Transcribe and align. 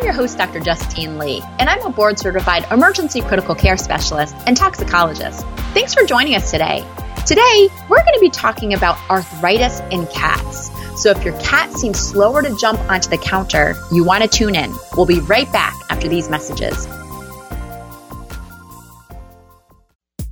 I'm 0.00 0.06
your 0.06 0.14
host, 0.14 0.38
Dr. 0.38 0.60
Justine 0.60 1.18
Lee, 1.18 1.42
and 1.58 1.68
I'm 1.68 1.84
a 1.84 1.90
board 1.90 2.18
certified 2.18 2.64
emergency 2.72 3.20
critical 3.20 3.54
care 3.54 3.76
specialist 3.76 4.34
and 4.46 4.56
toxicologist. 4.56 5.44
Thanks 5.74 5.92
for 5.92 6.06
joining 6.06 6.36
us 6.36 6.50
today. 6.50 6.82
Today, 7.26 7.68
we're 7.86 8.02
going 8.02 8.14
to 8.14 8.20
be 8.20 8.30
talking 8.30 8.72
about 8.72 8.96
arthritis 9.10 9.80
in 9.90 10.06
cats. 10.06 10.70
So 11.02 11.10
if 11.10 11.22
your 11.22 11.38
cat 11.40 11.70
seems 11.72 12.00
slower 12.00 12.40
to 12.40 12.56
jump 12.56 12.80
onto 12.90 13.10
the 13.10 13.18
counter, 13.18 13.74
you 13.92 14.02
want 14.02 14.22
to 14.22 14.28
tune 14.28 14.54
in. 14.54 14.74
We'll 14.96 15.04
be 15.04 15.20
right 15.20 15.52
back 15.52 15.74
after 15.90 16.08
these 16.08 16.30
messages. 16.30 16.88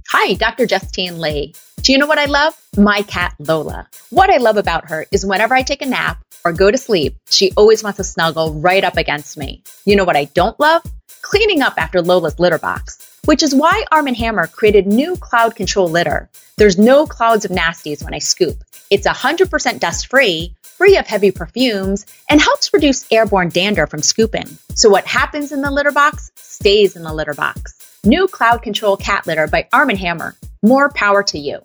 Hi, 0.09 0.33
Dr. 0.33 0.65
Justine 0.65 1.21
Lee. 1.21 1.55
Do 1.83 1.93
you 1.93 1.99
know 1.99 2.07
what 2.07 2.19
I 2.19 2.25
love? 2.25 2.55
My 2.79 3.03
cat 3.03 3.35
Lola. 3.39 3.87
What 4.09 4.31
I 4.31 4.39
love 4.39 4.57
about 4.57 4.89
her 4.89 5.05
is 5.13 5.27
whenever 5.27 5.55
I 5.55 5.61
take 5.61 5.83
a 5.83 5.87
nap 5.87 6.25
or 6.45 6.53
go 6.53 6.71
to 6.71 6.79
sleep, 6.79 7.17
she 7.31 7.53
always 7.57 7.83
wants 7.83 7.97
to 7.99 8.05
snuggle 8.05 8.55
right 8.55 8.85
up 8.85 8.97
against 8.97 9.37
me. 9.37 9.63
You 9.85 9.97
know 9.97 10.05
what 10.05 10.17
I 10.17 10.25
don't 10.25 10.59
love? 10.61 10.83
Cleaning 11.23 11.63
up 11.63 11.75
after 11.77 12.01
Lola's 12.01 12.39
litter 12.39 12.59
box, 12.59 13.19
which 13.25 13.43
is 13.43 13.55
why 13.55 13.85
Arm 13.93 14.07
& 14.07 14.15
Hammer 14.15 14.47
created 14.47 14.87
new 14.87 15.17
cloud 15.17 15.57
control 15.57 15.89
litter. 15.89 16.31
There's 16.57 16.79
no 16.79 17.07
clouds 17.07 17.45
of 17.45 17.51
nasties 17.51 18.05
when 18.05 18.15
I 18.15 18.19
scoop. 18.19 18.63
It's 18.91 19.07
100% 19.07 19.81
dust 19.81 20.07
free, 20.07 20.55
free 20.63 20.97
of 20.97 21.07
heavy 21.07 21.31
perfumes, 21.31 22.07
and 22.31 22.41
helps 22.41 22.73
reduce 22.73 23.11
airborne 23.13 23.51
dander 23.51 23.87
from 23.87 24.01
scooping. 24.01 24.59
So 24.75 24.89
what 24.89 25.07
happens 25.07 25.53
in 25.53 25.61
the 25.61 25.71
litter 25.71 25.93
box 25.93 26.31
stays 26.37 26.97
in 26.97 27.03
the 27.03 27.13
litter 27.13 27.35
box. 27.35 27.75
New 28.05 28.29
cloud 28.29 28.63
control 28.63 28.97
cat 28.97 29.27
litter 29.27 29.47
by 29.47 29.69
Arm 29.73 29.89
& 29.89 29.97
Hammer. 29.97 30.35
More 30.63 30.89
power 30.91 31.23
to 31.25 31.39
you. 31.39 31.65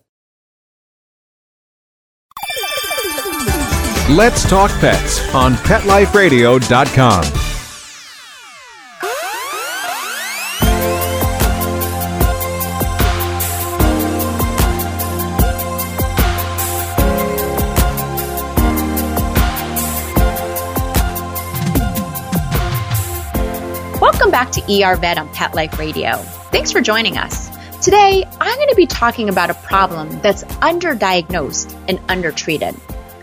Let's 4.09 4.43
Talk 4.49 4.69
Pets 4.81 5.33
on 5.33 5.53
PetLifeRadio.com. 5.53 7.23
Welcome 24.01 24.31
back 24.31 24.51
to 24.51 24.61
ER 24.83 24.97
Vet 24.97 25.17
on 25.17 25.29
Pet 25.29 25.55
Life 25.55 25.79
Radio. 25.79 26.17
Thanks 26.51 26.73
for 26.73 26.81
joining 26.81 27.17
us. 27.17 27.47
Today, 27.81 28.25
I'm 28.41 28.57
going 28.57 28.67
to 28.67 28.75
be 28.75 28.85
talking 28.85 29.29
about 29.29 29.49
a 29.49 29.53
problem 29.53 30.09
that's 30.19 30.43
underdiagnosed 30.43 31.73
and 31.87 31.99
undertreated. 32.09 32.75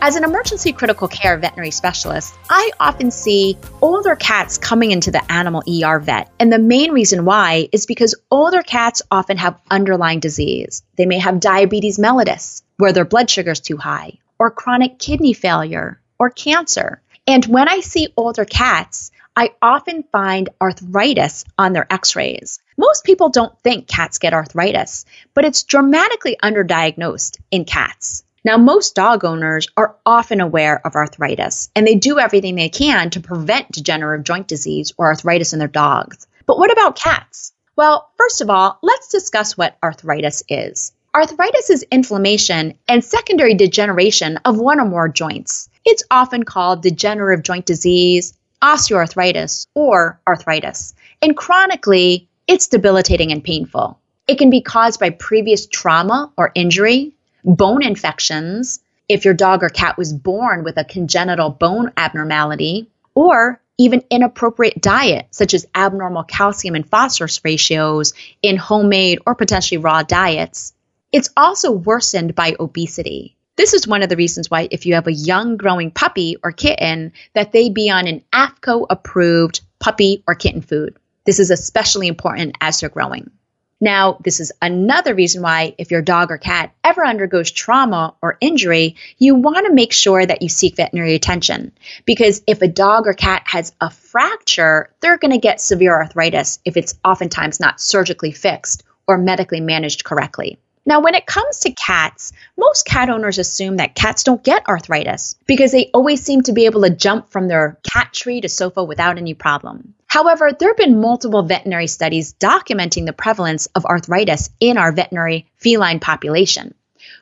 As 0.03 0.17
an 0.17 0.25
emergency 0.25 0.73
critical 0.73 1.09
care 1.09 1.37
veterinary 1.37 1.70
specialist, 1.70 2.33
I 2.48 2.70
often 2.81 3.11
see 3.11 3.59
older 3.83 4.17
cats 4.17 4.56
coming 4.56 4.93
into 4.93 5.11
the 5.11 5.31
animal 5.31 5.62
ER 5.69 5.98
vet. 5.98 6.31
And 6.41 6.51
the 6.51 6.59
main 6.59 6.93
reason 6.93 7.27
why 7.27 7.69
is 7.70 7.84
because 7.84 8.15
older 8.31 8.62
cats 8.62 9.03
often 9.11 9.37
have 9.37 9.61
underlying 9.71 10.21
disease. 10.21 10.83
They 10.97 11.05
may 11.05 11.19
have 11.19 11.39
diabetes 11.39 11.98
mellitus, 11.98 12.62
where 12.78 12.95
their 12.95 13.05
blood 13.05 13.28
sugar 13.28 13.51
is 13.51 13.60
too 13.60 13.77
high, 13.77 14.19
or 14.39 14.50
chronic 14.50 14.99
kidney 14.99 15.34
failure, 15.34 16.00
or 16.19 16.31
cancer. 16.31 17.03
And 17.27 17.44
when 17.44 17.69
I 17.69 17.81
see 17.81 18.15
older 18.16 18.47
cats, 18.47 19.10
I 19.37 19.50
often 19.60 20.05
find 20.05 20.49
arthritis 20.62 21.44
on 21.59 21.75
their 21.75 21.87
x 21.93 22.16
rays. 22.16 22.59
Most 22.78 23.05
people 23.05 23.28
don't 23.28 23.59
think 23.62 23.87
cats 23.87 24.19
get 24.19 24.33
arthritis, 24.33 25.05
but 25.34 25.44
it's 25.44 25.65
dramatically 25.65 26.39
underdiagnosed 26.43 27.39
in 27.50 27.66
cats. 27.66 28.25
Now, 28.43 28.56
most 28.56 28.95
dog 28.95 29.25
owners 29.25 29.69
are 29.77 29.97
often 30.06 30.41
aware 30.41 30.84
of 30.87 30.95
arthritis 30.95 31.71
and 31.77 31.87
they 31.87 31.95
do 31.95 32.19
everything 32.19 32.55
they 32.55 32.71
can 32.71 33.11
to 33.11 33.21
prevent 33.21 33.71
degenerative 33.71 34.25
joint 34.25 34.49
disease 34.49 34.93
or 34.97 35.09
arthritis 35.09 35.53
in 35.53 35.59
their 35.59 35.69
dogs. 35.69 36.27
But 36.47 36.59
what 36.59 36.73
about 36.73 36.97
cats? 36.97 37.53
Well, 37.77 38.11
first 38.17 38.41
of 38.41 38.49
all, 38.49 38.78
let's 38.83 39.09
discuss 39.09 39.59
what 39.59 39.77
arthritis 39.83 40.43
is. 40.49 40.93
Arthritis 41.15 41.69
is 41.69 41.84
inflammation 41.91 42.78
and 42.89 43.05
secondary 43.05 43.55
degeneration 43.55 44.39
of 44.45 44.59
one 44.59 44.81
or 44.81 44.87
more 44.87 45.09
joints. 45.09 45.69
It's 45.84 46.05
often 46.11 46.45
called 46.45 46.83
degenerative 46.83 47.43
joint 47.43 47.67
disease, 47.67 48.33
osteoarthritis, 48.62 49.67
or 49.75 50.21
arthritis. 50.27 50.95
And 51.21 51.37
chronically, 51.37 52.28
it's 52.47 52.69
debilitating 52.69 53.33
and 53.33 53.45
painful. 53.45 53.99
It 54.27 54.39
can 54.39 54.51
be 54.51 54.62
caused 54.62 54.99
by 55.01 55.11
previous 55.11 55.67
trauma 55.67 56.33
or 56.37 56.53
injury, 56.55 57.12
bone 57.45 57.83
infections, 57.83 58.81
if 59.09 59.25
your 59.25 59.34
dog 59.34 59.62
or 59.62 59.69
cat 59.69 59.99
was 59.99 60.12
born 60.12 60.65
with 60.65 60.77
a 60.77 60.84
congenital 60.84 61.51
bone 61.51 61.93
abnormality, 61.97 62.91
or 63.15 63.61
even 63.78 64.05
inappropriate 64.11 64.81
diet, 64.81 65.27
such 65.31 65.55
as 65.55 65.67
abnormal 65.75 66.23
calcium 66.23 66.75
and 66.75 66.89
phosphorus 66.89 67.41
ratios 67.45 68.12
in 68.43 68.56
homemade 68.56 69.21
or 69.27 69.34
potentially 69.34 69.78
raw 69.78 70.03
diets. 70.03 70.75
It's 71.12 71.31
also 71.37 71.73
worsened 71.73 72.34
by 72.34 72.56
obesity. 72.61 73.37
This 73.57 73.72
is 73.72 73.89
one 73.89 74.03
of 74.03 74.09
the 74.09 74.17
reasons 74.17 74.51
why, 74.51 74.69
if 74.71 74.87
you 74.87 74.95
have 74.95 75.07
a 75.07 75.12
young 75.12 75.57
growing 75.57 75.91
puppy 75.91 76.37
or 76.43 76.53
kitten, 76.53 77.12
that 77.34 77.53
they 77.53 77.69
be 77.69 77.91
on 77.91 78.07
an 78.07 78.22
AAFCO 78.33 78.87
approved 78.89 79.61
puppy 79.78 80.22
or 80.27 80.34
kitten 80.34 80.62
food. 80.62 80.97
This 81.25 81.41
is 81.41 81.51
especially 81.51 82.07
important 82.07 82.57
as 82.61 82.81
they're 82.81 82.91
growing. 82.91 83.31
Now, 83.80 84.18
this 84.22 84.41
is 84.41 84.52
another 84.60 85.14
reason 85.14 85.41
why, 85.41 85.74
if 85.78 85.91
your 85.91 86.02
dog 86.02 86.30
or 86.30 86.36
cat 86.36 86.74
ever 86.84 87.02
undergoes 87.02 87.50
trauma 87.50 88.14
or 88.20 88.36
injury, 88.41 88.96
you 89.16 89.36
want 89.36 89.66
to 89.66 89.72
make 89.72 89.94
sure 89.94 90.24
that 90.24 90.42
you 90.42 90.50
seek 90.50 90.76
veterinary 90.76 91.14
attention. 91.14 91.72
Because 92.04 92.42
if 92.46 92.60
a 92.60 92.68
dog 92.68 93.06
or 93.06 93.14
cat 93.14 93.42
has 93.46 93.72
a 93.80 93.88
fracture, 93.88 94.91
they're 95.00 95.16
going 95.16 95.32
to 95.32 95.38
get 95.38 95.62
severe 95.62 95.94
arthritis 95.94 96.58
if 96.66 96.76
it's 96.76 96.98
oftentimes 97.02 97.58
not 97.58 97.80
surgically 97.80 98.32
fixed 98.32 98.82
or 99.06 99.16
medically 99.16 99.60
managed 99.60 100.04
correctly. 100.04 100.58
Now, 100.84 101.00
when 101.00 101.14
it 101.14 101.26
comes 101.26 101.60
to 101.60 101.72
cats, 101.72 102.32
most 102.58 102.84
cat 102.84 103.08
owners 103.08 103.38
assume 103.38 103.76
that 103.76 103.94
cats 103.94 104.24
don't 104.24 104.42
get 104.42 104.68
arthritis 104.68 105.36
because 105.47 105.72
they 105.72 105.91
always 105.94 106.22
seem 106.22 106.42
to 106.42 106.52
be 106.52 106.66
able 106.66 106.82
to 106.82 106.91
jump 106.91 107.30
from 107.30 107.48
their 107.48 107.78
cat 107.91 108.12
tree 108.12 108.41
to 108.42 108.48
sofa 108.48 108.84
without 108.84 109.16
any 109.16 109.34
problem. 109.34 109.94
However, 110.10 110.50
there 110.50 110.71
have 110.71 110.76
been 110.76 111.00
multiple 111.00 111.44
veterinary 111.44 111.87
studies 111.87 112.34
documenting 112.34 113.06
the 113.06 113.12
prevalence 113.12 113.66
of 113.76 113.87
arthritis 113.87 114.50
in 114.59 114.76
our 114.76 114.91
veterinary 114.91 115.47
feline 115.56 116.00
population. 116.00 116.75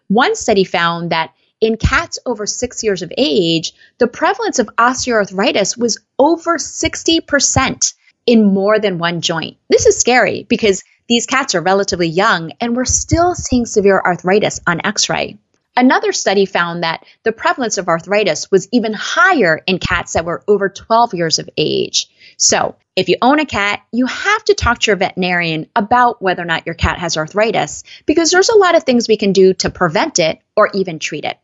One 0.08 0.34
study 0.34 0.64
found 0.64 1.10
that 1.10 1.34
in 1.60 1.76
cats 1.76 2.18
over 2.24 2.46
six 2.46 2.82
years 2.82 3.02
of 3.02 3.12
age, 3.18 3.74
the 3.98 4.06
prevalence 4.06 4.58
of 4.58 4.70
osteoarthritis 4.78 5.76
was 5.76 6.00
over 6.18 6.56
60% 6.56 7.94
in 8.24 8.54
more 8.54 8.78
than 8.78 8.96
one 8.96 9.20
joint. 9.20 9.58
This 9.68 9.84
is 9.84 10.00
scary 10.00 10.46
because 10.48 10.82
these 11.08 11.26
cats 11.26 11.54
are 11.54 11.60
relatively 11.60 12.08
young 12.08 12.52
and 12.58 12.74
we're 12.74 12.86
still 12.86 13.34
seeing 13.34 13.66
severe 13.66 14.00
arthritis 14.02 14.60
on 14.66 14.80
x 14.86 15.10
ray. 15.10 15.36
Another 15.78 16.12
study 16.12 16.44
found 16.44 16.82
that 16.82 17.04
the 17.22 17.30
prevalence 17.30 17.78
of 17.78 17.86
arthritis 17.86 18.50
was 18.50 18.66
even 18.72 18.92
higher 18.94 19.62
in 19.64 19.78
cats 19.78 20.14
that 20.14 20.24
were 20.24 20.42
over 20.48 20.68
12 20.68 21.14
years 21.14 21.38
of 21.38 21.48
age. 21.56 22.08
So, 22.36 22.74
if 22.96 23.08
you 23.08 23.14
own 23.22 23.38
a 23.38 23.46
cat, 23.46 23.82
you 23.92 24.06
have 24.06 24.42
to 24.46 24.54
talk 24.54 24.80
to 24.80 24.90
your 24.90 24.96
veterinarian 24.96 25.68
about 25.76 26.20
whether 26.20 26.42
or 26.42 26.46
not 26.46 26.66
your 26.66 26.74
cat 26.74 26.98
has 26.98 27.16
arthritis 27.16 27.84
because 28.06 28.32
there's 28.32 28.48
a 28.48 28.58
lot 28.58 28.74
of 28.74 28.82
things 28.82 29.06
we 29.06 29.16
can 29.16 29.32
do 29.32 29.54
to 29.54 29.70
prevent 29.70 30.18
it 30.18 30.40
or 30.56 30.68
even 30.74 30.98
treat 30.98 31.24
it. 31.24 31.38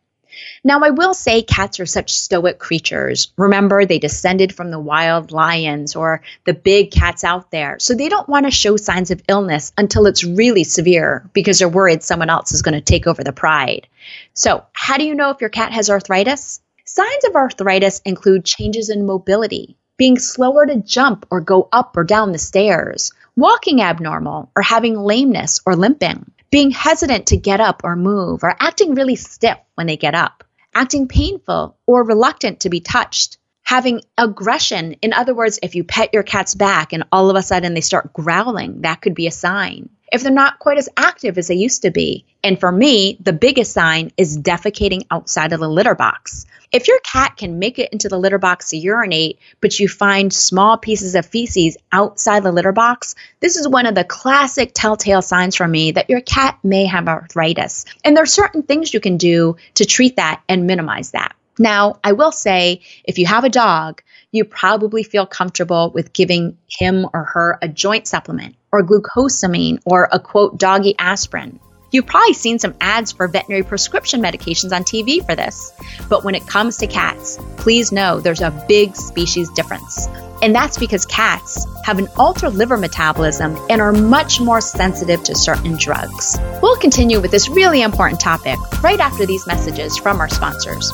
Now, 0.63 0.81
I 0.81 0.91
will 0.91 1.15
say 1.15 1.43
cats 1.43 1.81
are 1.81 1.87
such 1.87 2.13
stoic 2.13 2.59
creatures. 2.59 3.33
Remember, 3.37 3.85
they 3.85 3.99
descended 3.99 4.55
from 4.55 4.71
the 4.71 4.79
wild 4.81 5.33
lions 5.33 5.97
or 5.97 6.23
the 6.45 6.55
big 6.55 6.91
cats 6.91 7.25
out 7.25 7.51
there. 7.51 7.79
So 7.79 7.95
they 7.95 8.09
don't 8.09 8.29
want 8.29 8.47
to 8.47 8.51
show 8.51 8.77
signs 8.77 9.11
of 9.11 9.23
illness 9.29 9.73
until 9.77 10.07
it's 10.07 10.25
really 10.25 10.65
severe 10.65 11.29
because 11.33 11.59
they're 11.59 11.69
worried 11.69 12.03
someone 12.03 12.31
else 12.31 12.53
is 12.53 12.63
going 12.63 12.75
to 12.75 12.81
take 12.81 13.07
over 13.07 13.23
the 13.23 13.33
pride. 13.33 13.89
So, 14.33 14.65
how 14.73 14.97
do 14.97 15.05
you 15.05 15.15
know 15.15 15.31
if 15.31 15.41
your 15.41 15.51
cat 15.51 15.73
has 15.73 15.91
arthritis? 15.91 16.61
Signs 16.85 17.25
of 17.25 17.35
arthritis 17.35 18.01
include 18.05 18.45
changes 18.45 18.91
in 18.91 19.07
mobility, 19.07 19.77
being 19.97 20.19
slower 20.19 20.67
to 20.67 20.83
jump 20.83 21.27
or 21.31 21.41
go 21.41 21.69
up 21.73 21.97
or 21.97 22.05
down 22.05 22.33
the 22.33 22.39
stairs, 22.39 23.13
walking 23.37 23.81
abnormal, 23.81 24.51
or 24.55 24.63
having 24.63 24.99
lameness 24.99 25.61
or 25.65 25.77
limping 25.77 26.31
being 26.55 26.71
hesitant 26.71 27.27
to 27.27 27.37
get 27.37 27.59
up 27.59 27.81
or 27.83 27.97
move, 27.97 28.45
or 28.45 28.57
acting 28.61 28.95
really 28.95 29.17
stiff 29.17 29.59
when 29.75 29.89
they 29.89 29.97
get 29.97 30.15
up, 30.15 30.45
acting 30.73 31.09
painful 31.09 31.77
or 31.85 32.05
reluctant 32.05 32.61
to 32.61 32.71
be 32.71 32.79
touched, 32.79 33.39
having 33.65 34.01
aggression. 34.17 34.93
In 35.03 35.13
other 35.13 35.35
words, 35.35 35.59
if 35.65 35.75
you 35.75 35.83
pet 35.83 36.11
your 36.13 36.23
cat's 36.23 36.55
back 36.55 36.93
and 36.93 37.03
all 37.11 37.29
of 37.29 37.35
a 37.35 37.43
sudden 37.43 37.75
they 37.75 37.81
start 37.81 38.13
growling, 38.13 38.83
that 38.83 39.01
could 39.01 39.17
be 39.17 39.27
a 39.27 39.33
sign. 39.33 39.89
If 40.13 40.23
they're 40.23 40.33
not 40.33 40.59
quite 40.59 40.79
as 40.79 40.89
active 40.97 41.39
as 41.39 41.49
they 41.49 41.55
used 41.55 41.83
to 41.83 41.91
be. 41.91 42.25
And 42.43 42.61
for 42.61 42.71
me, 42.71 43.17
the 43.21 43.33
biggest 43.33 43.73
sign 43.73 44.13
is 44.17 44.39
defecating 44.39 45.07
outside 45.11 45.53
of 45.53 45.61
the 45.61 45.69
litter 45.69 45.95
box. 45.95 46.47
If 46.73 46.89
your 46.89 46.99
cat 47.01 47.37
can 47.37 47.59
make 47.59 47.79
it 47.79 47.93
into 47.93 48.09
the 48.09 48.19
litter 48.19 48.39
box 48.39 48.71
to 48.71 48.77
urinate, 48.77 49.39
but 49.61 49.79
you 49.79 49.89
find 49.89 50.33
small 50.33 50.77
pieces 50.77 51.15
of 51.15 51.25
feces 51.25 51.77
outside 51.93 52.43
the 52.43 52.53
litter 52.53 52.73
box, 52.73 53.15
this 53.41 53.57
is 53.57 53.69
one 53.69 53.87
of 53.87 53.95
the 53.95 54.05
classic 54.05 54.73
telltale 54.75 55.23
signs 55.23 55.57
for 55.57 55.69
me 55.69 55.93
that 55.93 56.11
your 56.11 56.21
cat 56.21 56.59
may 56.63 56.85
have 56.87 57.09
arthritis. 57.09 57.85
And 58.05 58.17
there 58.17 58.25
are 58.25 58.27
certain 58.27 58.63
things 58.63 58.93
you 58.93 59.01
can 59.01 59.17
do 59.17 59.57
to 59.75 59.85
treat 59.85 60.17
that 60.17 60.43
and 60.49 60.67
minimize 60.67 61.13
that. 61.13 61.35
Now, 61.59 62.01
I 62.03 62.13
will 62.13 62.33
say 62.33 62.81
if 63.05 63.19
you 63.19 63.27
have 63.27 63.45
a 63.45 63.49
dog, 63.49 64.03
you 64.33 64.45
probably 64.45 65.05
feel 65.05 65.27
comfortable 65.27 65.91
with 65.91 66.13
giving 66.13 66.59
him 66.69 67.07
or 67.15 67.23
her 67.23 67.59
a 67.63 67.69
joint 67.69 68.09
supplement 68.09 68.57
or 68.75 68.83
glucosamine 68.83 69.79
or 69.85 70.09
a 70.11 70.19
quote 70.19 70.59
doggy 70.59 70.97
aspirin. 70.99 71.61
You've 71.93 72.07
probably 72.07 72.33
seen 72.33 72.59
some 72.59 72.75
ads 72.81 73.13
for 73.13 73.29
veterinary 73.29 73.63
prescription 73.63 74.21
medications 74.21 74.73
on 74.73 74.83
TV 74.83 75.25
for 75.25 75.37
this. 75.37 75.73
But 76.09 76.25
when 76.25 76.35
it 76.35 76.45
comes 76.45 76.79
to 76.79 76.89
cats, 76.89 77.39
please 77.57 77.93
know 77.93 78.19
there's 78.19 78.41
a 78.41 78.51
big 78.67 78.97
species 78.97 79.49
difference. 79.51 80.09
And 80.43 80.53
that's 80.53 80.77
because 80.77 81.07
cats 81.07 81.69
have 81.85 82.01
an 82.01 82.09
altered 82.17 82.55
liver 82.55 82.77
metabolism 82.77 83.57
and 83.71 83.81
are 83.81 83.93
much 83.93 84.41
more 84.41 84.61
sensitive 84.61 85.23
to 85.23 85.37
certain 85.37 85.77
drugs. 85.77 86.37
We'll 86.61 86.77
continue 86.79 87.21
with 87.21 87.31
this 87.31 87.49
really 87.49 87.81
important 87.81 88.21
topic 88.21 88.59
right 88.83 88.99
after 88.99 89.25
these 89.25 89.47
messages 89.47 89.97
from 89.97 90.19
our 90.19 90.29
sponsors. 90.29 90.93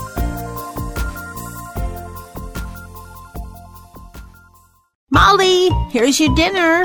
Molly, 5.11 5.71
here's 5.91 6.21
your 6.21 6.35
dinner. 6.37 6.85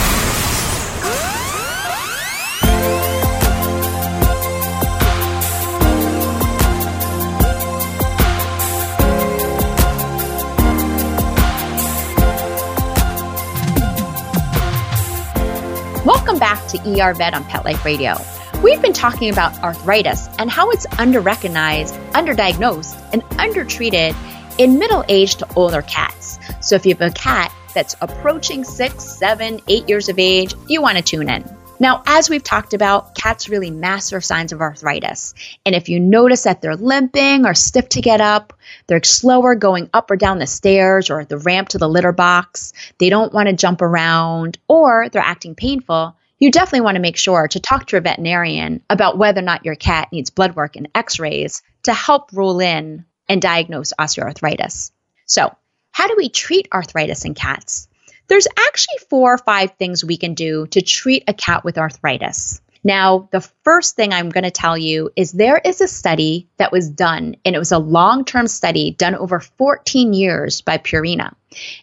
Welcome 16.21 16.37
back 16.37 16.67
to 16.67 16.77
ER 16.77 17.15
Vet 17.15 17.33
on 17.33 17.43
Pet 17.45 17.65
Life 17.65 17.83
Radio. 17.83 18.13
We've 18.61 18.79
been 18.79 18.93
talking 18.93 19.31
about 19.31 19.57
arthritis 19.63 20.27
and 20.37 20.51
how 20.51 20.69
it's 20.69 20.85
underrecognized, 20.85 21.97
underdiagnosed, 22.11 22.95
and 23.11 23.23
undertreated 23.39 24.15
in 24.59 24.77
middle 24.77 25.03
aged 25.09 25.39
to 25.39 25.51
older 25.55 25.81
cats. 25.81 26.37
So 26.61 26.75
if 26.75 26.85
you 26.85 26.93
have 26.93 27.01
a 27.01 27.11
cat 27.11 27.51
that's 27.73 27.95
approaching 28.01 28.63
six, 28.63 29.03
seven, 29.03 29.61
eight 29.67 29.89
years 29.89 30.09
of 30.09 30.19
age, 30.19 30.53
you 30.67 30.79
want 30.79 30.97
to 30.97 31.03
tune 31.03 31.27
in. 31.27 31.43
Now, 31.81 32.03
as 32.05 32.29
we've 32.29 32.43
talked 32.43 32.75
about, 32.75 33.15
cats 33.15 33.49
really 33.49 33.71
master 33.71 34.21
signs 34.21 34.51
of 34.51 34.61
arthritis. 34.61 35.33
And 35.65 35.73
if 35.73 35.89
you 35.89 35.99
notice 35.99 36.43
that 36.43 36.61
they're 36.61 36.75
limping 36.75 37.43
or 37.43 37.55
stiff 37.55 37.89
to 37.89 38.01
get 38.01 38.21
up, 38.21 38.53
they're 38.85 39.03
slower 39.03 39.55
going 39.55 39.89
up 39.91 40.11
or 40.11 40.15
down 40.15 40.37
the 40.37 40.45
stairs 40.45 41.09
or 41.09 41.25
the 41.25 41.39
ramp 41.39 41.69
to 41.69 41.79
the 41.79 41.89
litter 41.89 42.11
box, 42.11 42.71
they 42.99 43.09
don't 43.09 43.33
want 43.33 43.49
to 43.49 43.53
jump 43.53 43.81
around, 43.81 44.59
or 44.67 45.09
they're 45.09 45.23
acting 45.23 45.55
painful, 45.55 46.15
you 46.37 46.51
definitely 46.51 46.81
want 46.81 46.97
to 46.97 47.01
make 47.01 47.17
sure 47.17 47.47
to 47.47 47.59
talk 47.59 47.87
to 47.87 47.97
a 47.97 48.01
veterinarian 48.01 48.83
about 48.87 49.17
whether 49.17 49.39
or 49.39 49.43
not 49.43 49.65
your 49.65 49.73
cat 49.73 50.11
needs 50.11 50.29
blood 50.29 50.55
work 50.55 50.75
and 50.75 50.87
x 50.93 51.19
rays 51.19 51.63
to 51.81 51.95
help 51.95 52.31
rule 52.31 52.59
in 52.59 53.05
and 53.27 53.41
diagnose 53.41 53.91
osteoarthritis. 53.99 54.91
So, 55.25 55.51
how 55.89 56.07
do 56.07 56.13
we 56.15 56.29
treat 56.29 56.67
arthritis 56.71 57.25
in 57.25 57.33
cats? 57.33 57.87
There's 58.31 58.47
actually 58.57 58.99
four 59.09 59.33
or 59.33 59.37
five 59.37 59.71
things 59.71 60.05
we 60.05 60.15
can 60.15 60.35
do 60.35 60.65
to 60.67 60.81
treat 60.81 61.25
a 61.27 61.33
cat 61.33 61.65
with 61.65 61.77
arthritis. 61.77 62.61
Now, 62.81 63.27
the 63.33 63.41
first 63.65 63.97
thing 63.97 64.13
I'm 64.13 64.29
going 64.29 64.45
to 64.45 64.51
tell 64.51 64.77
you 64.77 65.09
is 65.17 65.33
there 65.33 65.57
is 65.57 65.81
a 65.81 65.87
study 65.89 66.47
that 66.55 66.71
was 66.71 66.89
done, 66.89 67.35
and 67.43 67.53
it 67.53 67.59
was 67.59 67.73
a 67.73 67.77
long 67.77 68.23
term 68.23 68.47
study 68.47 68.91
done 68.91 69.15
over 69.15 69.41
14 69.41 70.13
years 70.13 70.61
by 70.61 70.77
Purina. 70.77 71.33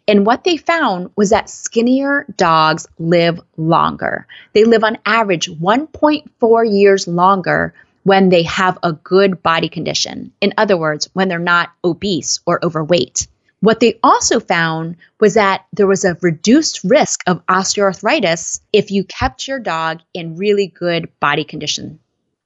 And 0.09 0.25
what 0.25 0.43
they 0.43 0.57
found 0.57 1.11
was 1.17 1.29
that 1.29 1.51
skinnier 1.51 2.25
dogs 2.35 2.87
live 2.99 3.39
longer. 3.59 4.27
They 4.55 4.65
live 4.65 4.85
on 4.85 4.97
average 5.05 5.51
1.4 5.51 6.81
years 6.81 7.07
longer 7.07 7.75
when 8.05 8.31
they 8.31 8.45
have 8.45 8.79
a 8.83 8.95
good 8.95 9.43
body 9.43 9.69
condition. 9.69 10.33
In 10.41 10.55
other 10.57 10.79
words, 10.79 11.11
when 11.13 11.29
they're 11.29 11.39
not 11.39 11.69
obese 11.85 12.41
or 12.47 12.65
overweight. 12.65 13.27
What 13.61 13.81
they 13.81 13.99
also 14.05 14.39
found 14.39 14.97
was 15.19 15.35
that 15.35 15.67
there 15.73 15.87
was 15.87 16.05
a 16.05 16.17
reduced 16.23 16.85
risk 16.85 17.23
of 17.27 17.45
osteoarthritis 17.47 18.61
if 18.73 18.93
you 18.93 19.03
kept 19.05 19.49
your 19.49 19.59
dog 19.59 20.01
in 20.15 20.37
really 20.37 20.69
good 20.69 21.09
body 21.19 21.45
condition. 21.45 21.99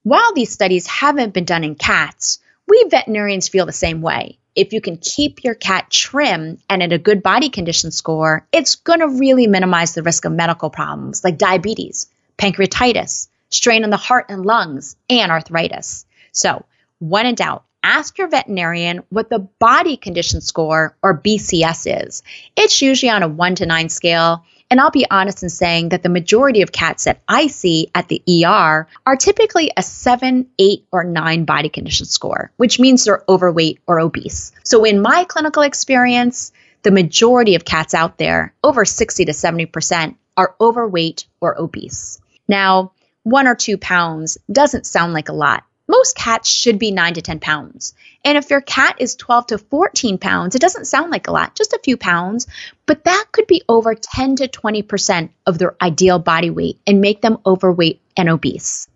While 0.05 0.33
these 0.33 0.51
studies 0.51 0.87
haven't 0.87 1.35
been 1.35 1.45
done 1.45 1.65
in 1.65 1.75
cats, 1.75 2.41
we 2.67 2.87
veterinarians 2.89 3.49
feel 3.49 3.67
the 3.67 3.73
same 3.73 4.01
way. 4.01 4.39
If 4.55 4.73
you 4.73 4.81
can 4.81 4.97
keep 4.97 5.45
your 5.45 5.55
cat 5.55 5.91
trim 5.91 6.59
and 6.69 6.83
at 6.83 6.93
a 6.93 6.99
good 6.99 7.23
body 7.23 7.51
condition 7.51 7.91
score, 7.91 8.47
it's 8.51 8.77
going 8.77 9.01
to 9.01 9.09
really 9.09 9.47
minimize 9.47 9.95
the 9.95 10.03
risk 10.03 10.25
of 10.25 10.33
medical 10.33 10.71
problems 10.71 11.23
like 11.23 11.39
diabetes, 11.39 12.09
pancreatitis, 12.39 13.29
strain 13.51 13.85
on 13.85 13.91
the 13.91 13.97
heart 13.97 14.27
and 14.29 14.45
lungs, 14.45 14.97
and 15.11 15.31
arthritis. 15.31 16.07
So, 16.33 16.65
when 16.99 17.27
in 17.27 17.35
doubt, 17.35 17.65
ask 17.83 18.19
your 18.19 18.29
veterinarian 18.29 19.03
what 19.09 19.29
the 19.29 19.39
body 19.39 19.97
condition 19.97 20.41
score 20.41 20.97
or 21.03 21.19
BCS 21.19 22.07
is. 22.07 22.23
It's 22.57 22.83
usually 22.83 23.11
on 23.11 23.23
a 23.23 23.29
1 23.29 23.57
to 23.57 23.67
9 23.67 23.89
scale. 23.89 24.45
And 24.71 24.81
I'll 24.81 24.91
be 24.91 25.07
honest 25.11 25.43
in 25.43 25.51
saying 25.51 25.91
that 25.91 26.03
the 26.03 26.09
majority 26.09 26.63
of 26.63 26.73
cats 26.73 27.05
that 27.05 27.21
I 27.29 27.49
see 27.49 27.91
at 27.95 28.09
the 28.09 28.23
ER 28.27 28.89
are 29.05 29.17
typically 29.17 29.71
a 29.77 29.83
7, 29.83 30.49
8, 30.59 30.87
or 30.91 31.05
9 31.05 31.45
body 31.45 31.69
condition 31.69 32.07
score, 32.07 32.51
which 32.57 32.81
means 32.81 33.05
they're 33.05 33.23
overweight 33.29 33.81
or 33.87 34.01
obese. 34.01 34.53
So 34.65 34.85
in 34.85 35.03
my 35.03 35.25
clinical 35.25 35.63
experience, 35.63 36.53
the 36.83 36.91
majority 36.91 37.55
of 37.55 37.67
cats 37.67 37.93
out 37.93 38.17
there, 38.17 38.55
over 38.65 38.87
60 38.87 39.27
to 39.27 39.33
70%, 39.33 40.17
are 40.39 40.55
overweight 40.59 41.27
or 41.41 41.61
obese. 41.61 42.21
Now, 42.49 42.93
one 43.25 43.47
or 43.47 43.55
two 43.55 43.77
pounds 43.77 44.39
doesn't 44.51 44.87
sound 44.87 45.13
like 45.13 45.29
a 45.29 45.35
lot, 45.35 45.65
most 45.89 46.17
cats 46.17 46.49
should 46.49 46.79
be 46.79 46.91
9 46.91 47.15
to 47.15 47.23
10 47.23 47.41
pounds. 47.41 47.95
And 48.25 48.39
if 48.39 48.51
your 48.51 48.61
cat 48.61 48.97
is 48.99 49.17
12 49.17 49.49
to 49.49 49.59
14 49.59 50.19
pounds, 50.19 50.55
it 50.55 50.61
doesn't 50.61 50.87
sound 50.87 51.11
like 51.11 51.27
a 51.27 51.33
lot, 51.33 51.55
just 51.55 51.73
a 51.73 51.81
few 51.83 51.97
pounds, 51.97 52.47
but 52.87 53.05
that 53.05 53.27
could 53.33 53.47
be 53.47 53.63
over 53.69 53.95
10 53.95 54.37
to 54.37 54.49
20% 54.49 55.31
of 55.47 55.59
their 55.59 55.75
ideal 55.83 56.19
body 56.19 56.51
weight 56.51 56.79
and 56.87 57.01
make 57.01 57.21
them 57.21 57.39
overweight 57.45 58.01
and 58.17 58.29
obese. 58.29 58.89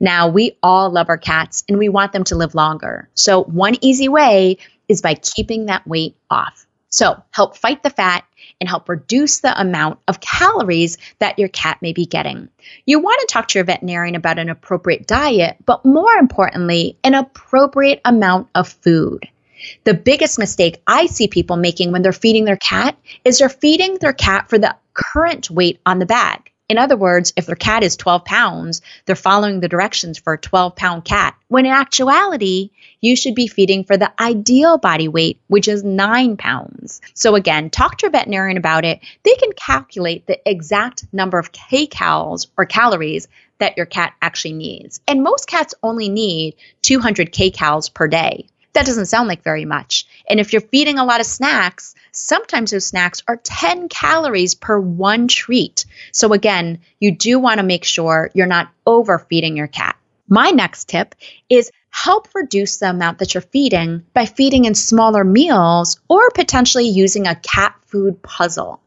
Now, 0.00 0.28
we 0.28 0.56
all 0.62 0.90
love 0.90 1.08
our 1.08 1.18
cats 1.18 1.64
and 1.68 1.78
we 1.78 1.88
want 1.88 2.12
them 2.12 2.24
to 2.24 2.36
live 2.36 2.54
longer. 2.54 3.08
So, 3.14 3.42
one 3.42 3.76
easy 3.80 4.08
way 4.08 4.58
is 4.86 5.02
by 5.02 5.14
keeping 5.14 5.66
that 5.66 5.86
weight 5.86 6.16
off. 6.30 6.67
So, 6.90 7.22
help 7.30 7.56
fight 7.56 7.82
the 7.82 7.90
fat 7.90 8.24
and 8.60 8.68
help 8.68 8.88
reduce 8.88 9.40
the 9.40 9.58
amount 9.60 9.98
of 10.08 10.20
calories 10.20 10.96
that 11.18 11.38
your 11.38 11.48
cat 11.48 11.78
may 11.82 11.92
be 11.92 12.06
getting. 12.06 12.48
You 12.86 13.00
want 13.00 13.20
to 13.20 13.32
talk 13.32 13.48
to 13.48 13.58
your 13.58 13.64
veterinarian 13.64 14.14
about 14.14 14.38
an 14.38 14.48
appropriate 14.48 15.06
diet, 15.06 15.56
but 15.66 15.84
more 15.84 16.14
importantly, 16.14 16.96
an 17.04 17.14
appropriate 17.14 18.00
amount 18.04 18.48
of 18.54 18.68
food. 18.68 19.28
The 19.84 19.94
biggest 19.94 20.38
mistake 20.38 20.80
I 20.86 21.06
see 21.06 21.28
people 21.28 21.56
making 21.56 21.92
when 21.92 22.02
they're 22.02 22.12
feeding 22.12 22.44
their 22.44 22.56
cat 22.56 22.96
is 23.24 23.38
they're 23.38 23.48
feeding 23.48 23.98
their 23.98 24.12
cat 24.12 24.48
for 24.48 24.58
the 24.58 24.76
current 24.94 25.50
weight 25.50 25.80
on 25.84 25.98
the 25.98 26.06
bag. 26.06 26.52
In 26.68 26.76
other 26.76 26.98
words, 26.98 27.32
if 27.34 27.46
their 27.46 27.56
cat 27.56 27.82
is 27.82 27.96
12 27.96 28.26
pounds, 28.26 28.82
they're 29.06 29.16
following 29.16 29.60
the 29.60 29.68
directions 29.68 30.18
for 30.18 30.34
a 30.34 30.38
12 30.38 30.76
pound 30.76 31.04
cat. 31.04 31.34
When 31.48 31.64
in 31.64 31.72
actuality, 31.72 32.70
you 33.00 33.16
should 33.16 33.34
be 33.34 33.46
feeding 33.46 33.84
for 33.84 33.96
the 33.96 34.12
ideal 34.20 34.76
body 34.76 35.08
weight, 35.08 35.40
which 35.46 35.66
is 35.66 35.82
nine 35.82 36.36
pounds. 36.36 37.00
So 37.14 37.36
again, 37.36 37.70
talk 37.70 37.96
to 37.98 38.04
your 38.04 38.10
veterinarian 38.10 38.58
about 38.58 38.84
it. 38.84 39.00
They 39.22 39.34
can 39.34 39.52
calculate 39.52 40.26
the 40.26 40.38
exact 40.46 41.06
number 41.10 41.38
of 41.38 41.52
kcals 41.52 42.48
or 42.58 42.66
calories 42.66 43.28
that 43.58 43.78
your 43.78 43.86
cat 43.86 44.12
actually 44.20 44.52
needs. 44.52 45.00
And 45.08 45.22
most 45.22 45.46
cats 45.46 45.74
only 45.82 46.10
need 46.10 46.56
200 46.82 47.32
kcals 47.32 47.92
per 47.92 48.08
day. 48.08 48.46
That 48.74 48.86
doesn't 48.86 49.06
sound 49.06 49.28
like 49.28 49.42
very 49.42 49.64
much. 49.64 50.06
And 50.28 50.38
if 50.38 50.52
you're 50.52 50.62
feeding 50.62 50.98
a 50.98 51.04
lot 51.04 51.20
of 51.20 51.26
snacks, 51.26 51.94
sometimes 52.12 52.70
those 52.70 52.86
snacks 52.86 53.22
are 53.26 53.36
10 53.36 53.88
calories 53.88 54.54
per 54.54 54.78
one 54.78 55.28
treat. 55.28 55.84
So 56.12 56.32
again, 56.32 56.80
you 57.00 57.12
do 57.12 57.38
want 57.38 57.58
to 57.58 57.66
make 57.66 57.84
sure 57.84 58.30
you're 58.34 58.46
not 58.46 58.70
overfeeding 58.86 59.56
your 59.56 59.66
cat. 59.66 59.96
My 60.28 60.50
next 60.50 60.88
tip 60.88 61.14
is 61.48 61.70
help 61.90 62.28
reduce 62.34 62.76
the 62.78 62.90
amount 62.90 63.18
that 63.18 63.34
you're 63.34 63.40
feeding 63.40 64.04
by 64.12 64.26
feeding 64.26 64.66
in 64.66 64.74
smaller 64.74 65.24
meals 65.24 65.98
or 66.08 66.30
potentially 66.30 66.88
using 66.88 67.26
a 67.26 67.34
cat 67.34 67.74
food 67.86 68.22
puzzle. 68.22 68.80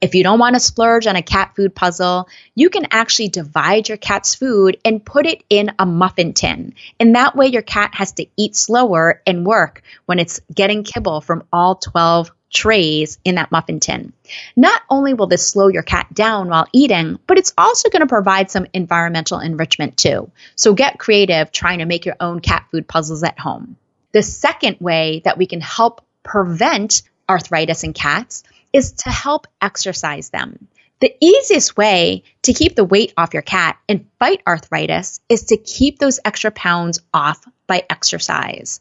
If 0.00 0.14
you 0.14 0.22
don't 0.22 0.38
want 0.38 0.54
to 0.54 0.60
splurge 0.60 1.06
on 1.06 1.16
a 1.16 1.22
cat 1.22 1.52
food 1.56 1.74
puzzle, 1.74 2.28
you 2.54 2.70
can 2.70 2.86
actually 2.90 3.28
divide 3.28 3.88
your 3.88 3.98
cat's 3.98 4.34
food 4.34 4.78
and 4.84 5.04
put 5.04 5.26
it 5.26 5.42
in 5.50 5.72
a 5.78 5.86
muffin 5.86 6.32
tin. 6.32 6.74
And 7.00 7.14
that 7.14 7.36
way, 7.36 7.46
your 7.46 7.62
cat 7.62 7.94
has 7.94 8.12
to 8.12 8.26
eat 8.36 8.56
slower 8.56 9.22
and 9.26 9.46
work 9.46 9.82
when 10.06 10.18
it's 10.18 10.40
getting 10.54 10.84
kibble 10.84 11.20
from 11.20 11.44
all 11.52 11.76
12 11.76 12.30
trays 12.50 13.18
in 13.24 13.34
that 13.34 13.50
muffin 13.50 13.80
tin. 13.80 14.12
Not 14.54 14.80
only 14.88 15.14
will 15.14 15.26
this 15.26 15.46
slow 15.46 15.68
your 15.68 15.82
cat 15.82 16.12
down 16.14 16.48
while 16.48 16.66
eating, 16.72 17.18
but 17.26 17.38
it's 17.38 17.52
also 17.58 17.90
going 17.90 18.00
to 18.00 18.06
provide 18.06 18.50
some 18.50 18.66
environmental 18.72 19.40
enrichment 19.40 19.96
too. 19.96 20.30
So 20.54 20.72
get 20.72 20.98
creative 20.98 21.50
trying 21.52 21.80
to 21.80 21.86
make 21.86 22.06
your 22.06 22.16
own 22.20 22.40
cat 22.40 22.66
food 22.70 22.88
puzzles 22.88 23.22
at 23.22 23.38
home. 23.38 23.76
The 24.12 24.22
second 24.22 24.78
way 24.80 25.22
that 25.24 25.38
we 25.38 25.46
can 25.46 25.60
help 25.60 26.00
prevent 26.22 27.02
arthritis 27.28 27.84
in 27.84 27.92
cats 27.92 28.44
is 28.76 28.92
to 28.92 29.10
help 29.10 29.46
exercise 29.62 30.28
them. 30.28 30.68
The 31.00 31.14
easiest 31.18 31.78
way 31.78 32.24
to 32.42 32.52
keep 32.52 32.76
the 32.76 32.84
weight 32.84 33.14
off 33.16 33.32
your 33.32 33.42
cat 33.42 33.78
and 33.88 34.06
fight 34.18 34.42
arthritis 34.46 35.20
is 35.30 35.44
to 35.44 35.56
keep 35.56 35.98
those 35.98 36.20
extra 36.26 36.50
pounds 36.50 37.00
off 37.12 37.42
by 37.66 37.84
exercise. 37.88 38.80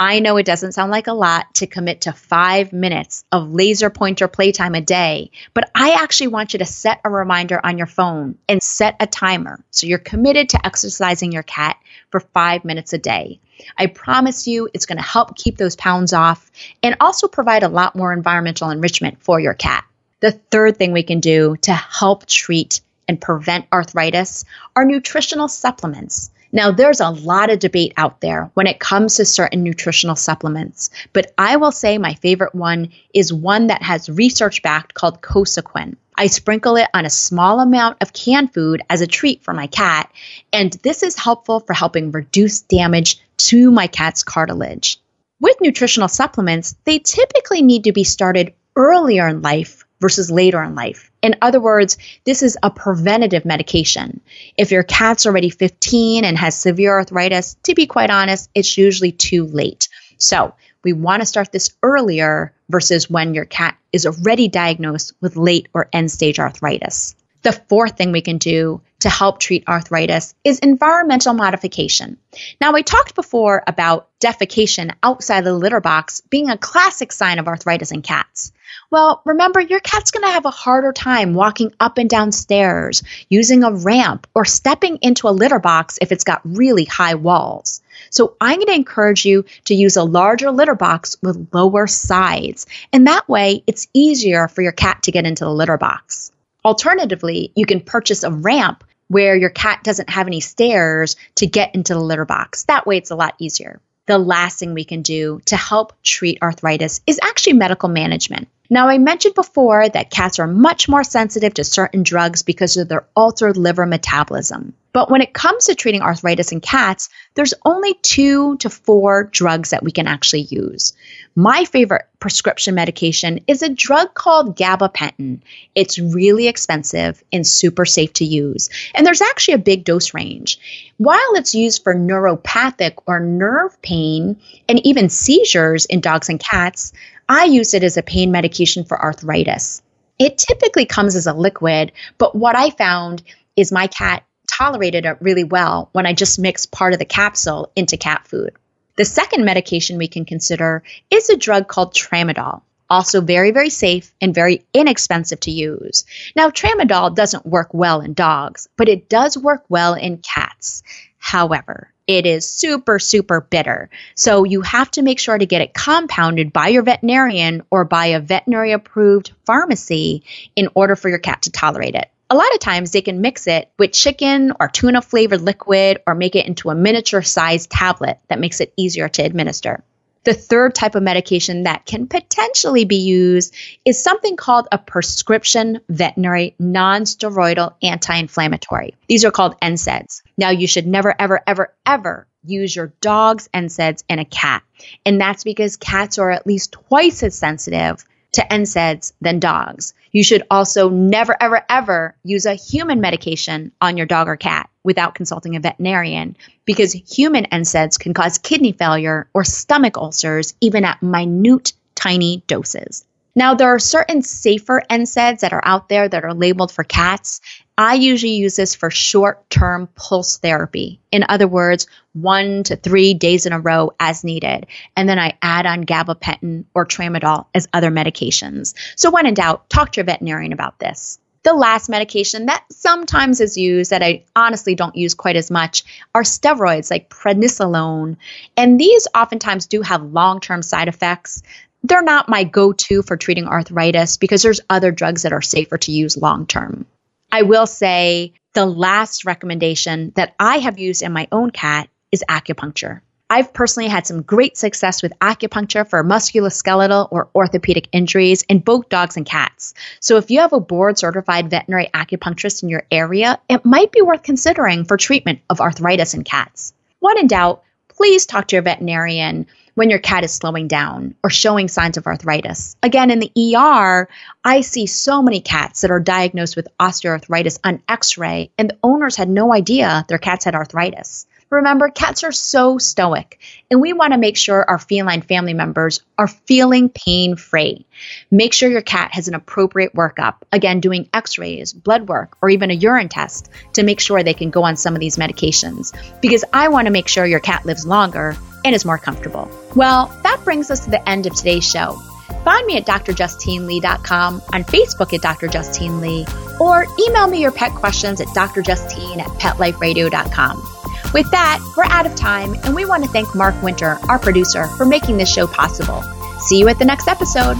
I 0.00 0.18
know 0.18 0.36
it 0.36 0.46
doesn't 0.46 0.72
sound 0.72 0.90
like 0.90 1.06
a 1.06 1.12
lot 1.12 1.54
to 1.54 1.66
commit 1.66 2.02
to 2.02 2.12
five 2.12 2.72
minutes 2.72 3.24
of 3.30 3.52
laser 3.52 3.88
pointer 3.88 4.26
playtime 4.26 4.74
a 4.74 4.80
day, 4.80 5.30
but 5.54 5.70
I 5.74 5.92
actually 5.92 6.28
want 6.28 6.52
you 6.52 6.58
to 6.58 6.64
set 6.64 7.00
a 7.04 7.10
reminder 7.10 7.60
on 7.64 7.78
your 7.78 7.86
phone 7.86 8.36
and 8.48 8.60
set 8.60 8.96
a 8.98 9.06
timer 9.06 9.64
so 9.70 9.86
you're 9.86 9.98
committed 9.98 10.48
to 10.50 10.66
exercising 10.66 11.30
your 11.30 11.44
cat 11.44 11.76
for 12.10 12.20
five 12.20 12.64
minutes 12.64 12.92
a 12.92 12.98
day. 12.98 13.38
I 13.78 13.86
promise 13.86 14.48
you 14.48 14.68
it's 14.74 14.86
going 14.86 14.98
to 14.98 15.04
help 15.04 15.36
keep 15.36 15.56
those 15.56 15.76
pounds 15.76 16.12
off 16.12 16.50
and 16.82 16.96
also 17.00 17.28
provide 17.28 17.62
a 17.62 17.68
lot 17.68 17.94
more 17.94 18.12
environmental 18.12 18.70
enrichment 18.70 19.22
for 19.22 19.38
your 19.38 19.54
cat. 19.54 19.84
The 20.18 20.32
third 20.32 20.78
thing 20.78 20.92
we 20.92 21.04
can 21.04 21.20
do 21.20 21.56
to 21.62 21.72
help 21.72 22.26
treat 22.26 22.80
and 23.06 23.20
prevent 23.20 23.66
arthritis 23.72 24.44
are 24.74 24.84
nutritional 24.84 25.48
supplements. 25.48 26.30
Now, 26.52 26.70
there's 26.70 27.00
a 27.00 27.08
lot 27.08 27.50
of 27.50 27.60
debate 27.60 27.94
out 27.96 28.20
there 28.20 28.50
when 28.52 28.66
it 28.66 28.78
comes 28.78 29.16
to 29.16 29.24
certain 29.24 29.62
nutritional 29.62 30.16
supplements, 30.16 30.90
but 31.14 31.32
I 31.38 31.56
will 31.56 31.72
say 31.72 31.96
my 31.96 32.12
favorite 32.14 32.54
one 32.54 32.90
is 33.14 33.32
one 33.32 33.68
that 33.68 33.82
has 33.82 34.10
research 34.10 34.62
backed 34.62 34.92
called 34.92 35.22
Cosequin. 35.22 35.96
I 36.14 36.26
sprinkle 36.26 36.76
it 36.76 36.88
on 36.92 37.06
a 37.06 37.10
small 37.10 37.58
amount 37.60 37.96
of 38.02 38.12
canned 38.12 38.52
food 38.52 38.82
as 38.90 39.00
a 39.00 39.06
treat 39.06 39.42
for 39.42 39.54
my 39.54 39.66
cat, 39.66 40.12
and 40.52 40.72
this 40.82 41.02
is 41.02 41.16
helpful 41.16 41.60
for 41.60 41.72
helping 41.72 42.12
reduce 42.12 42.60
damage 42.60 43.18
to 43.38 43.70
my 43.70 43.86
cat's 43.86 44.22
cartilage. 44.22 44.98
With 45.40 45.56
nutritional 45.60 46.08
supplements, 46.08 46.76
they 46.84 46.98
typically 46.98 47.62
need 47.62 47.84
to 47.84 47.92
be 47.92 48.04
started 48.04 48.52
earlier 48.76 49.26
in 49.26 49.40
life 49.40 49.84
versus 50.00 50.30
later 50.30 50.62
in 50.62 50.74
life. 50.74 51.11
In 51.22 51.36
other 51.40 51.60
words, 51.60 51.98
this 52.24 52.42
is 52.42 52.58
a 52.62 52.70
preventative 52.70 53.44
medication. 53.44 54.20
If 54.58 54.72
your 54.72 54.82
cat's 54.82 55.24
already 55.24 55.50
15 55.50 56.24
and 56.24 56.36
has 56.36 56.56
severe 56.56 56.92
arthritis, 56.92 57.56
to 57.62 57.74
be 57.74 57.86
quite 57.86 58.10
honest, 58.10 58.50
it's 58.54 58.76
usually 58.76 59.12
too 59.12 59.46
late. 59.46 59.88
So 60.18 60.54
we 60.82 60.92
want 60.92 61.22
to 61.22 61.26
start 61.26 61.52
this 61.52 61.70
earlier 61.82 62.52
versus 62.68 63.08
when 63.08 63.34
your 63.34 63.44
cat 63.44 63.78
is 63.92 64.04
already 64.04 64.48
diagnosed 64.48 65.12
with 65.20 65.36
late 65.36 65.68
or 65.72 65.88
end 65.92 66.10
stage 66.10 66.40
arthritis. 66.40 67.14
The 67.42 67.52
fourth 67.52 67.96
thing 67.96 68.12
we 68.12 68.20
can 68.20 68.38
do 68.38 68.82
to 69.00 69.10
help 69.10 69.40
treat 69.40 69.66
arthritis 69.68 70.34
is 70.44 70.60
environmental 70.60 71.34
modification. 71.34 72.18
Now, 72.60 72.74
I 72.74 72.82
talked 72.82 73.16
before 73.16 73.62
about 73.66 74.08
defecation 74.20 74.94
outside 75.02 75.42
the 75.42 75.52
litter 75.52 75.80
box 75.80 76.20
being 76.30 76.50
a 76.50 76.58
classic 76.58 77.10
sign 77.10 77.40
of 77.40 77.48
arthritis 77.48 77.90
in 77.90 78.02
cats. 78.02 78.52
Well, 78.92 79.22
remember, 79.24 79.58
your 79.58 79.80
cat's 79.80 80.10
going 80.10 80.26
to 80.26 80.32
have 80.32 80.44
a 80.44 80.50
harder 80.50 80.92
time 80.92 81.32
walking 81.32 81.72
up 81.80 81.96
and 81.96 82.10
down 82.10 82.30
stairs, 82.30 83.02
using 83.30 83.64
a 83.64 83.72
ramp, 83.72 84.26
or 84.34 84.44
stepping 84.44 84.98
into 85.00 85.30
a 85.30 85.30
litter 85.30 85.58
box 85.58 85.98
if 86.02 86.12
it's 86.12 86.24
got 86.24 86.42
really 86.44 86.84
high 86.84 87.14
walls. 87.14 87.80
So 88.10 88.36
I'm 88.38 88.56
going 88.56 88.66
to 88.66 88.74
encourage 88.74 89.24
you 89.24 89.46
to 89.64 89.74
use 89.74 89.96
a 89.96 90.04
larger 90.04 90.50
litter 90.50 90.74
box 90.74 91.16
with 91.22 91.48
lower 91.54 91.86
sides. 91.86 92.66
And 92.92 93.06
that 93.06 93.26
way, 93.30 93.64
it's 93.66 93.88
easier 93.94 94.46
for 94.46 94.60
your 94.60 94.72
cat 94.72 95.04
to 95.04 95.10
get 95.10 95.24
into 95.24 95.44
the 95.44 95.50
litter 95.50 95.78
box. 95.78 96.30
Alternatively, 96.62 97.50
you 97.56 97.64
can 97.64 97.80
purchase 97.80 98.24
a 98.24 98.30
ramp 98.30 98.84
where 99.08 99.34
your 99.34 99.48
cat 99.48 99.82
doesn't 99.82 100.10
have 100.10 100.26
any 100.26 100.40
stairs 100.40 101.16
to 101.36 101.46
get 101.46 101.74
into 101.74 101.94
the 101.94 102.00
litter 102.00 102.26
box. 102.26 102.64
That 102.64 102.86
way, 102.86 102.98
it's 102.98 103.10
a 103.10 103.16
lot 103.16 103.36
easier. 103.38 103.80
The 104.04 104.18
last 104.18 104.58
thing 104.58 104.74
we 104.74 104.84
can 104.84 105.00
do 105.00 105.40
to 105.46 105.56
help 105.56 105.94
treat 106.02 106.42
arthritis 106.42 107.00
is 107.06 107.20
actually 107.22 107.54
medical 107.54 107.88
management. 107.88 108.48
Now, 108.70 108.88
I 108.88 108.98
mentioned 108.98 109.34
before 109.34 109.88
that 109.88 110.10
cats 110.10 110.38
are 110.38 110.46
much 110.46 110.88
more 110.88 111.04
sensitive 111.04 111.54
to 111.54 111.64
certain 111.64 112.02
drugs 112.02 112.42
because 112.42 112.76
of 112.76 112.88
their 112.88 113.06
altered 113.14 113.56
liver 113.56 113.86
metabolism. 113.86 114.74
But 114.92 115.10
when 115.10 115.22
it 115.22 115.32
comes 115.32 115.66
to 115.66 115.74
treating 115.74 116.02
arthritis 116.02 116.52
in 116.52 116.60
cats, 116.60 117.08
there's 117.34 117.54
only 117.64 117.94
two 117.94 118.58
to 118.58 118.68
four 118.68 119.24
drugs 119.24 119.70
that 119.70 119.82
we 119.82 119.90
can 119.90 120.06
actually 120.06 120.42
use. 120.42 120.92
My 121.34 121.64
favorite 121.64 122.06
prescription 122.18 122.74
medication 122.74 123.40
is 123.46 123.62
a 123.62 123.70
drug 123.70 124.12
called 124.12 124.56
gabapentin. 124.56 125.40
It's 125.74 125.98
really 125.98 126.46
expensive 126.46 127.22
and 127.32 127.46
super 127.46 127.86
safe 127.86 128.12
to 128.14 128.24
use. 128.24 128.68
And 128.94 129.06
there's 129.06 129.22
actually 129.22 129.54
a 129.54 129.58
big 129.58 129.84
dose 129.84 130.12
range. 130.12 130.58
While 130.98 131.34
it's 131.34 131.54
used 131.54 131.82
for 131.82 131.94
neuropathic 131.94 132.98
or 133.06 133.18
nerve 133.18 133.80
pain 133.80 134.40
and 134.68 134.86
even 134.86 135.08
seizures 135.08 135.86
in 135.86 136.00
dogs 136.00 136.28
and 136.28 136.38
cats, 136.38 136.92
I 137.34 137.44
use 137.44 137.72
it 137.72 137.82
as 137.82 137.96
a 137.96 138.02
pain 138.02 138.30
medication 138.30 138.84
for 138.84 139.02
arthritis. 139.02 139.80
It 140.18 140.36
typically 140.36 140.84
comes 140.84 141.16
as 141.16 141.26
a 141.26 141.32
liquid, 141.32 141.92
but 142.18 142.36
what 142.36 142.56
I 142.56 142.68
found 142.68 143.22
is 143.56 143.72
my 143.72 143.86
cat 143.86 144.24
tolerated 144.58 145.06
it 145.06 145.16
really 145.22 145.42
well 145.42 145.88
when 145.92 146.04
I 146.04 146.12
just 146.12 146.38
mixed 146.38 146.72
part 146.72 146.92
of 146.92 146.98
the 146.98 147.06
capsule 147.06 147.72
into 147.74 147.96
cat 147.96 148.28
food. 148.28 148.52
The 148.96 149.06
second 149.06 149.46
medication 149.46 149.96
we 149.96 150.08
can 150.08 150.26
consider 150.26 150.82
is 151.10 151.30
a 151.30 151.38
drug 151.38 151.68
called 151.68 151.94
tramadol. 151.94 152.60
Also, 152.90 153.22
very, 153.22 153.50
very 153.50 153.70
safe 153.70 154.12
and 154.20 154.34
very 154.34 154.66
inexpensive 154.74 155.40
to 155.40 155.50
use. 155.50 156.04
Now, 156.36 156.50
tramadol 156.50 157.14
doesn't 157.14 157.46
work 157.46 157.72
well 157.72 158.02
in 158.02 158.12
dogs, 158.12 158.68
but 158.76 158.90
it 158.90 159.08
does 159.08 159.38
work 159.38 159.64
well 159.70 159.94
in 159.94 160.18
cats. 160.18 160.82
However, 161.16 161.91
it 162.06 162.26
is 162.26 162.48
super, 162.48 162.98
super 162.98 163.40
bitter. 163.40 163.90
So 164.14 164.44
you 164.44 164.62
have 164.62 164.90
to 164.92 165.02
make 165.02 165.18
sure 165.18 165.36
to 165.36 165.46
get 165.46 165.62
it 165.62 165.74
compounded 165.74 166.52
by 166.52 166.68
your 166.68 166.82
veterinarian 166.82 167.62
or 167.70 167.84
by 167.84 168.06
a 168.06 168.20
veterinary 168.20 168.72
approved 168.72 169.32
pharmacy 169.46 170.24
in 170.56 170.68
order 170.74 170.96
for 170.96 171.08
your 171.08 171.18
cat 171.18 171.42
to 171.42 171.50
tolerate 171.50 171.94
it. 171.94 172.10
A 172.28 172.36
lot 172.36 172.52
of 172.54 172.60
times 172.60 172.92
they 172.92 173.02
can 173.02 173.20
mix 173.20 173.46
it 173.46 173.70
with 173.78 173.92
chicken 173.92 174.54
or 174.58 174.68
tuna 174.68 175.02
flavored 175.02 175.42
liquid 175.42 175.98
or 176.06 176.14
make 176.14 176.34
it 176.34 176.46
into 176.46 176.70
a 176.70 176.74
miniature 176.74 177.22
sized 177.22 177.70
tablet 177.70 178.18
that 178.28 178.40
makes 178.40 178.60
it 178.60 178.72
easier 178.76 179.08
to 179.10 179.22
administer. 179.22 179.84
The 180.24 180.34
third 180.34 180.74
type 180.74 180.94
of 180.94 181.02
medication 181.02 181.64
that 181.64 181.84
can 181.84 182.06
potentially 182.06 182.84
be 182.84 182.96
used 182.96 183.54
is 183.84 184.02
something 184.02 184.36
called 184.36 184.68
a 184.70 184.78
prescription 184.78 185.80
veterinary 185.88 186.54
nonsteroidal 186.60 187.74
anti 187.82 188.14
inflammatory. 188.16 188.94
These 189.08 189.24
are 189.24 189.32
called 189.32 189.58
NSAIDs. 189.60 190.22
Now, 190.38 190.50
you 190.50 190.66
should 190.66 190.86
never, 190.86 191.14
ever, 191.18 191.40
ever, 191.46 191.74
ever 191.84 192.26
use 192.44 192.74
your 192.74 192.92
dog's 193.00 193.48
NSAIDs 193.54 194.04
in 194.08 194.18
a 194.18 194.24
cat. 194.24 194.62
And 195.04 195.20
that's 195.20 195.44
because 195.44 195.76
cats 195.76 196.18
are 196.18 196.30
at 196.30 196.46
least 196.46 196.72
twice 196.72 197.22
as 197.22 197.36
sensitive 197.36 198.04
to 198.32 198.42
NSAIDs 198.42 199.12
than 199.20 199.38
dogs. 199.38 199.94
You 200.10 200.24
should 200.24 200.42
also 200.50 200.88
never, 200.88 201.36
ever, 201.40 201.64
ever 201.68 202.14
use 202.24 202.46
a 202.46 202.54
human 202.54 203.00
medication 203.00 203.72
on 203.80 203.96
your 203.96 204.06
dog 204.06 204.28
or 204.28 204.36
cat. 204.36 204.68
without 204.84 205.14
consulting 205.14 205.54
a 205.54 205.60
veterinarian 205.60 206.36
because 206.64 206.92
human 206.92 207.44
NSAIDs 207.44 207.98
can 207.98 208.14
cause 208.14 208.38
kidney 208.38 208.72
failure 208.72 209.28
or 209.32 209.44
stomach 209.44 209.96
ulcers 209.96 210.54
even 210.60 210.84
at 210.84 211.02
minute, 211.02 211.72
tiny 211.94 212.42
doses. 212.48 213.04
Now, 213.34 213.54
there 213.54 213.68
are 213.68 213.78
certain 213.78 214.22
safer 214.22 214.82
NSAIDs 214.90 215.40
that 215.40 215.54
are 215.54 215.62
out 215.64 215.88
there 215.88 216.06
that 216.08 216.24
are 216.24 216.34
labeled 216.34 216.70
for 216.70 216.84
cats. 216.84 217.40
I 217.78 217.94
usually 217.94 218.34
use 218.34 218.56
this 218.56 218.74
for 218.74 218.90
short 218.90 219.48
term 219.48 219.88
pulse 219.94 220.36
therapy. 220.36 221.00
In 221.10 221.24
other 221.28 221.48
words, 221.48 221.86
one 222.12 222.62
to 222.64 222.76
three 222.76 223.14
days 223.14 223.46
in 223.46 223.54
a 223.54 223.60
row 223.60 223.92
as 223.98 224.22
needed. 224.22 224.66
And 224.96 225.08
then 225.08 225.18
I 225.18 225.38
add 225.40 225.64
on 225.64 225.84
gabapentin 225.84 226.66
or 226.74 226.84
tramadol 226.84 227.46
as 227.54 227.68
other 227.72 227.90
medications. 227.90 228.74
So, 228.96 229.10
when 229.10 229.26
in 229.26 229.34
doubt, 229.34 229.70
talk 229.70 229.92
to 229.92 229.98
your 229.98 230.04
veterinarian 230.04 230.52
about 230.52 230.78
this. 230.78 231.18
The 231.44 231.54
last 231.54 231.88
medication 231.88 232.46
that 232.46 232.64
sometimes 232.70 233.40
is 233.40 233.56
used 233.56 233.90
that 233.90 234.02
I 234.02 234.24
honestly 234.36 234.76
don't 234.76 234.94
use 234.94 235.14
quite 235.14 235.34
as 235.34 235.50
much 235.50 235.82
are 236.14 236.22
steroids 236.22 236.88
like 236.88 237.10
prednisolone. 237.10 238.16
And 238.56 238.78
these 238.78 239.08
oftentimes 239.12 239.66
do 239.66 239.82
have 239.82 240.02
long 240.02 240.38
term 240.38 240.62
side 240.62 240.86
effects 240.86 241.42
they're 241.82 242.02
not 242.02 242.28
my 242.28 242.44
go 242.44 242.72
to 242.72 243.02
for 243.02 243.16
treating 243.16 243.46
arthritis 243.46 244.16
because 244.16 244.42
there's 244.42 244.60
other 244.70 244.92
drugs 244.92 245.22
that 245.22 245.32
are 245.32 245.42
safer 245.42 245.78
to 245.78 245.92
use 245.92 246.16
long 246.16 246.46
term. 246.46 246.86
I 247.30 247.42
will 247.42 247.66
say 247.66 248.34
the 248.52 248.66
last 248.66 249.24
recommendation 249.24 250.12
that 250.16 250.34
I 250.38 250.58
have 250.58 250.78
used 250.78 251.02
in 251.02 251.12
my 251.12 251.28
own 251.32 251.50
cat 251.50 251.88
is 252.10 252.22
acupuncture. 252.28 253.00
I've 253.30 253.54
personally 253.54 253.88
had 253.88 254.06
some 254.06 254.20
great 254.20 254.58
success 254.58 255.02
with 255.02 255.18
acupuncture 255.18 255.88
for 255.88 256.04
musculoskeletal 256.04 257.08
or 257.10 257.30
orthopedic 257.34 257.88
injuries 257.90 258.42
in 258.42 258.58
both 258.58 258.90
dogs 258.90 259.16
and 259.16 259.24
cats. 259.24 259.72
So 260.00 260.18
if 260.18 260.30
you 260.30 260.40
have 260.40 260.52
a 260.52 260.60
board 260.60 260.98
certified 260.98 261.48
veterinary 261.48 261.88
acupuncturist 261.94 262.62
in 262.62 262.68
your 262.68 262.82
area, 262.90 263.40
it 263.48 263.64
might 263.64 263.90
be 263.90 264.02
worth 264.02 264.22
considering 264.22 264.84
for 264.84 264.98
treatment 264.98 265.40
of 265.48 265.62
arthritis 265.62 266.12
in 266.12 266.24
cats. 266.24 266.74
When 266.98 267.16
in 267.16 267.26
doubt, 267.26 267.62
please 267.88 268.26
talk 268.26 268.48
to 268.48 268.56
your 268.56 268.62
veterinarian 268.62 269.46
when 269.74 269.90
your 269.90 269.98
cat 269.98 270.24
is 270.24 270.32
slowing 270.32 270.68
down 270.68 271.14
or 271.22 271.30
showing 271.30 271.68
signs 271.68 271.96
of 271.96 272.06
arthritis. 272.06 272.76
Again, 272.82 273.10
in 273.10 273.20
the 273.20 273.56
ER, 273.56 274.08
I 274.44 274.60
see 274.60 274.86
so 274.86 275.22
many 275.22 275.40
cats 275.40 275.80
that 275.80 275.90
are 275.90 276.00
diagnosed 276.00 276.56
with 276.56 276.68
osteoarthritis 276.78 277.58
on 277.64 277.82
x 277.88 278.18
ray, 278.18 278.50
and 278.58 278.70
the 278.70 278.78
owners 278.82 279.16
had 279.16 279.28
no 279.28 279.52
idea 279.52 280.04
their 280.08 280.18
cats 280.18 280.44
had 280.44 280.54
arthritis. 280.54 281.26
Remember, 281.52 281.90
cats 281.90 282.24
are 282.24 282.32
so 282.32 282.78
stoic, 282.78 283.38
and 283.70 283.82
we 283.82 283.92
want 283.92 284.14
to 284.14 284.18
make 284.18 284.38
sure 284.38 284.64
our 284.66 284.78
feline 284.78 285.20
family 285.20 285.52
members 285.52 286.00
are 286.16 286.26
feeling 286.26 286.88
pain 286.88 287.36
free. 287.36 287.84
Make 288.30 288.54
sure 288.54 288.70
your 288.70 288.80
cat 288.80 289.12
has 289.12 289.28
an 289.28 289.34
appropriate 289.34 289.94
workup, 289.94 290.36
again, 290.50 290.80
doing 290.80 291.10
x 291.12 291.36
rays, 291.36 291.74
blood 291.74 292.08
work, 292.08 292.38
or 292.40 292.48
even 292.48 292.70
a 292.70 292.74
urine 292.74 293.10
test 293.10 293.50
to 293.74 293.82
make 293.82 294.00
sure 294.00 294.22
they 294.22 294.32
can 294.32 294.48
go 294.48 294.62
on 294.62 294.76
some 294.76 294.94
of 294.94 295.00
these 295.00 295.18
medications. 295.18 295.92
Because 296.22 296.42
I 296.54 296.68
want 296.68 296.86
to 296.86 296.90
make 296.90 297.08
sure 297.08 297.26
your 297.26 297.38
cat 297.38 297.66
lives 297.66 297.86
longer 297.86 298.34
and 298.64 298.74
is 298.74 298.84
more 298.84 298.98
comfortable. 298.98 299.50
Well, 299.74 300.06
that 300.22 300.40
brings 300.44 300.70
us 300.70 300.84
to 300.84 300.90
the 300.90 301.08
end 301.08 301.26
of 301.26 301.34
today's 301.34 301.68
show. 301.68 302.00
Find 302.44 302.66
me 302.66 302.76
at 302.76 302.86
drjustinelee.com, 302.86 304.42
on 304.52 304.64
Facebook 304.64 305.12
at 305.12 305.20
Dr. 305.22 305.48
Justine 305.48 306.00
Lee, 306.00 306.26
or 306.58 306.86
email 307.06 307.28
me 307.28 307.40
your 307.40 307.52
pet 307.52 307.72
questions 307.72 308.20
at 308.20 308.28
drjustine 308.28 309.18
at 309.18 309.28
petliferadio.com. 309.38 310.68
With 311.14 311.30
that, 311.30 311.60
we're 311.76 311.84
out 311.84 312.06
of 312.06 312.14
time, 312.14 312.54
and 312.64 312.74
we 312.74 312.84
want 312.84 313.04
to 313.04 313.10
thank 313.10 313.34
Mark 313.34 313.60
Winter, 313.62 313.98
our 314.08 314.18
producer, 314.18 314.66
for 314.66 314.86
making 314.86 315.18
this 315.18 315.32
show 315.32 315.46
possible. 315.46 316.02
See 316.40 316.58
you 316.58 316.68
at 316.68 316.78
the 316.78 316.84
next 316.84 317.06
episode. 317.06 317.58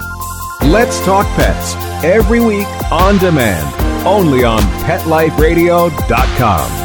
Let's 0.63 1.05
Talk 1.05 1.27
Pets, 1.37 1.75
every 2.05 2.41
week 2.41 2.67
on 2.91 3.19
demand, 3.19 4.07
only 4.07 4.43
on 4.45 4.63
PetLifeRadio.com. 4.85 6.82